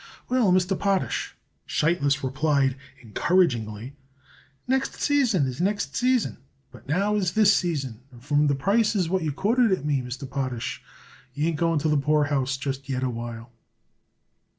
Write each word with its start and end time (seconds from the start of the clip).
"Well, 0.29 0.51
Mr. 0.51 0.79
Potash," 0.79 1.35
Sheitlis 1.67 2.23
replied 2.23 2.75
encouragingly, 3.03 3.95
"next 4.67 4.95
season 4.95 5.45
is 5.45 5.61
next 5.61 5.95
season, 5.95 6.39
but 6.71 6.87
now 6.87 7.15
is 7.17 7.33
this 7.33 7.53
season, 7.55 8.01
and 8.11 8.23
from 8.25 8.47
the 8.47 8.55
prices 8.55 9.09
what 9.09 9.21
you 9.21 9.31
quoted 9.31 9.71
it 9.71 9.85
me, 9.85 10.01
Mr. 10.01 10.27
Potash, 10.27 10.81
you 11.35 11.45
ain't 11.45 11.57
going 11.57 11.77
to 11.77 11.87
the 11.87 11.97
poorhouse 11.97 12.57
just 12.57 12.89
yet 12.89 13.03
a 13.03 13.11
while." 13.11 13.51